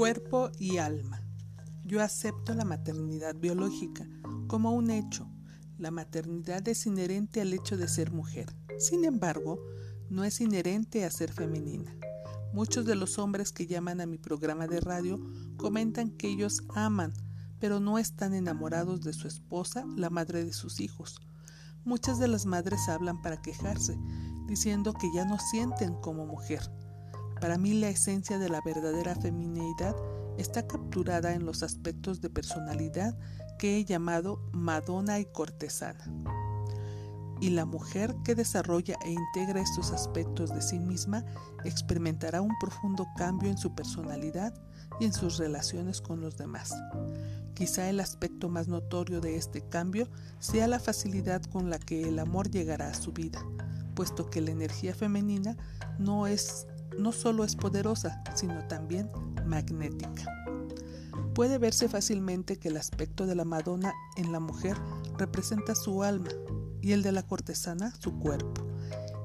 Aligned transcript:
Cuerpo 0.00 0.50
y 0.58 0.78
alma. 0.78 1.20
Yo 1.84 2.00
acepto 2.00 2.54
la 2.54 2.64
maternidad 2.64 3.34
biológica 3.36 4.08
como 4.46 4.72
un 4.72 4.90
hecho. 4.90 5.28
La 5.76 5.90
maternidad 5.90 6.66
es 6.68 6.86
inherente 6.86 7.42
al 7.42 7.52
hecho 7.52 7.76
de 7.76 7.86
ser 7.86 8.10
mujer. 8.10 8.46
Sin 8.78 9.04
embargo, 9.04 9.60
no 10.08 10.24
es 10.24 10.40
inherente 10.40 11.04
a 11.04 11.10
ser 11.10 11.30
femenina. 11.30 11.94
Muchos 12.54 12.86
de 12.86 12.94
los 12.94 13.18
hombres 13.18 13.52
que 13.52 13.66
llaman 13.66 14.00
a 14.00 14.06
mi 14.06 14.16
programa 14.16 14.66
de 14.66 14.80
radio 14.80 15.20
comentan 15.58 16.08
que 16.08 16.28
ellos 16.28 16.62
aman, 16.74 17.12
pero 17.58 17.78
no 17.78 17.98
están 17.98 18.32
enamorados 18.32 19.02
de 19.02 19.12
su 19.12 19.28
esposa, 19.28 19.84
la 19.98 20.08
madre 20.08 20.46
de 20.46 20.54
sus 20.54 20.80
hijos. 20.80 21.20
Muchas 21.84 22.18
de 22.18 22.28
las 22.28 22.46
madres 22.46 22.88
hablan 22.88 23.20
para 23.20 23.42
quejarse, 23.42 23.98
diciendo 24.46 24.94
que 24.94 25.12
ya 25.12 25.26
no 25.26 25.38
sienten 25.38 25.92
como 25.96 26.24
mujer. 26.24 26.62
Para 27.40 27.58
mí 27.58 27.72
la 27.74 27.88
esencia 27.88 28.38
de 28.38 28.48
la 28.48 28.60
verdadera 28.64 29.14
feminidad 29.14 29.96
está 30.38 30.66
capturada 30.66 31.34
en 31.34 31.44
los 31.44 31.62
aspectos 31.62 32.20
de 32.20 32.30
personalidad 32.30 33.18
que 33.58 33.78
he 33.78 33.84
llamado 33.84 34.40
Madonna 34.52 35.18
y 35.18 35.26
cortesana 35.26 36.04
y 37.40 37.50
la 37.50 37.64
mujer 37.64 38.14
que 38.22 38.34
desarrolla 38.34 38.96
e 39.04 39.10
integra 39.10 39.60
estos 39.60 39.92
aspectos 39.92 40.54
de 40.54 40.60
sí 40.60 40.78
misma 40.78 41.24
experimentará 41.64 42.42
un 42.42 42.56
profundo 42.60 43.06
cambio 43.16 43.50
en 43.50 43.58
su 43.58 43.74
personalidad 43.74 44.54
y 45.00 45.06
en 45.06 45.12
sus 45.12 45.38
relaciones 45.38 46.00
con 46.00 46.20
los 46.20 46.36
demás. 46.36 46.74
Quizá 47.54 47.88
el 47.88 48.00
aspecto 48.00 48.48
más 48.48 48.68
notorio 48.68 49.20
de 49.20 49.36
este 49.36 49.62
cambio 49.62 50.08
sea 50.38 50.68
la 50.68 50.78
facilidad 50.78 51.42
con 51.42 51.70
la 51.70 51.78
que 51.78 52.02
el 52.02 52.18
amor 52.18 52.50
llegará 52.50 52.88
a 52.88 52.94
su 52.94 53.12
vida, 53.12 53.42
puesto 53.94 54.28
que 54.28 54.42
la 54.42 54.50
energía 54.50 54.94
femenina 54.94 55.56
no 55.98 56.26
es 56.26 56.66
no 56.98 57.12
solo 57.12 57.44
es 57.44 57.56
poderosa, 57.56 58.22
sino 58.34 58.66
también 58.66 59.10
magnética. 59.46 60.24
Puede 61.34 61.58
verse 61.58 61.88
fácilmente 61.88 62.58
que 62.58 62.68
el 62.68 62.76
aspecto 62.76 63.26
de 63.26 63.34
la 63.34 63.44
Madonna 63.44 63.92
en 64.16 64.32
la 64.32 64.40
mujer 64.40 64.76
representa 65.16 65.74
su 65.74 66.02
alma, 66.02 66.28
y 66.82 66.92
el 66.92 67.02
de 67.02 67.12
la 67.12 67.22
cortesana 67.22 67.94
su 67.98 68.18
cuerpo, 68.18 68.66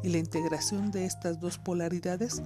y 0.04 0.10
la 0.10 0.18
integración 0.18 0.92
de 0.92 1.06
estas 1.06 1.40
dos 1.40 1.58
polaridades 1.58 2.42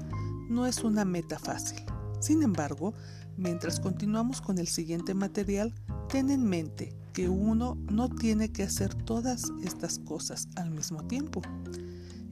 no 0.49 0.65
es 0.65 0.83
una 0.83 1.05
meta 1.05 1.37
fácil. 1.39 1.83
Sin 2.19 2.43
embargo, 2.43 2.93
mientras 3.37 3.79
continuamos 3.79 4.41
con 4.41 4.57
el 4.57 4.67
siguiente 4.67 5.13
material, 5.13 5.73
ten 6.09 6.29
en 6.29 6.43
mente 6.43 6.95
que 7.13 7.29
uno 7.29 7.77
no 7.91 8.09
tiene 8.09 8.51
que 8.51 8.63
hacer 8.63 8.93
todas 8.93 9.43
estas 9.63 9.99
cosas 9.99 10.47
al 10.55 10.71
mismo 10.71 11.03
tiempo. 11.05 11.41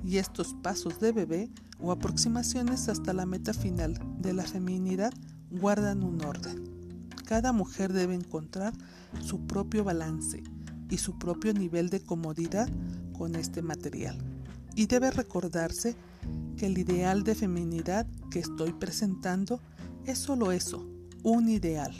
Y 0.07 0.19
estos 0.19 0.53
pasos 0.63 1.01
de 1.01 1.11
bebé 1.11 1.49
o 1.79 1.91
aproximaciones 1.91 2.87
hasta 2.87 3.11
la 3.11 3.25
meta 3.25 3.53
final 3.53 3.99
de 4.19 4.31
la 4.31 4.43
feminidad 4.43 5.11
guardan 5.51 6.01
un 6.01 6.23
orden. 6.23 6.63
Cada 7.25 7.51
mujer 7.51 7.91
debe 7.91 8.15
encontrar 8.15 8.73
su 9.19 9.45
propio 9.45 9.83
balance 9.83 10.41
y 10.89 10.97
su 10.97 11.19
propio 11.19 11.53
nivel 11.53 11.89
de 11.89 11.99
comodidad 11.99 12.69
con 13.17 13.35
este 13.35 13.61
material. 13.61 14.17
Y 14.75 14.85
debe 14.85 15.11
recordarse 15.11 15.97
que 16.55 16.67
el 16.67 16.77
ideal 16.77 17.25
de 17.25 17.35
feminidad 17.35 18.07
que 18.31 18.39
estoy 18.39 18.71
presentando 18.71 19.59
es 20.05 20.19
solo 20.19 20.53
eso, 20.53 20.87
un 21.23 21.49
ideal. 21.49 21.93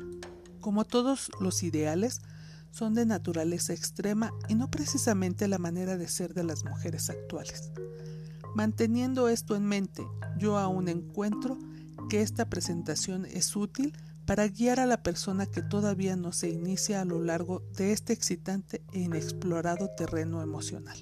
Como 0.61 0.85
todos 0.85 1.29
los 1.41 1.61
ideales, 1.61 2.21
son 2.71 2.93
de 2.93 3.05
naturaleza 3.05 3.73
extrema 3.73 4.31
y 4.47 4.55
no 4.55 4.69
precisamente 4.69 5.47
la 5.47 5.57
manera 5.57 5.97
de 5.97 6.07
ser 6.07 6.33
de 6.33 6.43
las 6.43 6.63
mujeres 6.63 7.09
actuales. 7.09 7.71
Manteniendo 8.55 9.29
esto 9.29 9.55
en 9.55 9.65
mente, 9.65 10.05
yo 10.37 10.57
aún 10.57 10.87
encuentro 10.87 11.57
que 12.09 12.21
esta 12.21 12.49
presentación 12.49 13.25
es 13.25 13.55
útil 13.55 13.95
para 14.25 14.47
guiar 14.47 14.79
a 14.79 14.85
la 14.85 15.03
persona 15.03 15.45
que 15.45 15.61
todavía 15.61 16.15
no 16.15 16.33
se 16.33 16.49
inicia 16.49 17.01
a 17.01 17.05
lo 17.05 17.21
largo 17.21 17.63
de 17.77 17.93
este 17.93 18.13
excitante 18.13 18.83
e 18.91 18.99
inexplorado 18.99 19.89
terreno 19.95 20.41
emocional. 20.41 20.97